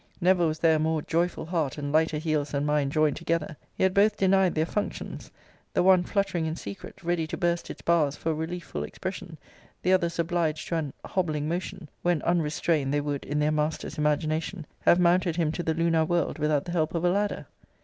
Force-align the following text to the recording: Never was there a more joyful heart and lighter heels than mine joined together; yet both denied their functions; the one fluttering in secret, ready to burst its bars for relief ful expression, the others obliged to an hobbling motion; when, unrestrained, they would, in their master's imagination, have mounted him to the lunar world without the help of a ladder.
Never 0.19 0.47
was 0.47 0.57
there 0.57 0.77
a 0.77 0.79
more 0.79 1.03
joyful 1.03 1.45
heart 1.45 1.77
and 1.77 1.91
lighter 1.91 2.17
heels 2.17 2.49
than 2.49 2.65
mine 2.65 2.89
joined 2.89 3.17
together; 3.17 3.55
yet 3.77 3.93
both 3.93 4.17
denied 4.17 4.55
their 4.55 4.65
functions; 4.65 5.29
the 5.75 5.83
one 5.83 6.01
fluttering 6.01 6.47
in 6.47 6.55
secret, 6.55 7.03
ready 7.03 7.27
to 7.27 7.37
burst 7.37 7.69
its 7.69 7.83
bars 7.83 8.15
for 8.15 8.33
relief 8.33 8.63
ful 8.65 8.81
expression, 8.81 9.37
the 9.83 9.93
others 9.93 10.17
obliged 10.17 10.67
to 10.69 10.75
an 10.75 10.93
hobbling 11.05 11.47
motion; 11.47 11.87
when, 12.01 12.23
unrestrained, 12.23 12.91
they 12.91 12.99
would, 12.99 13.23
in 13.25 13.37
their 13.37 13.51
master's 13.51 13.99
imagination, 13.99 14.65
have 14.79 14.99
mounted 14.99 15.35
him 15.35 15.51
to 15.51 15.61
the 15.61 15.75
lunar 15.75 16.03
world 16.03 16.39
without 16.39 16.65
the 16.65 16.71
help 16.71 16.95
of 16.95 17.05
a 17.05 17.09
ladder. 17.11 17.45